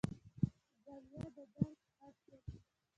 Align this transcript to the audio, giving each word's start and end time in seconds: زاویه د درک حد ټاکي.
زاویه 0.83 1.23
د 1.35 1.37
درک 1.53 1.79
حد 1.99 2.13
ټاکي. 2.27 2.59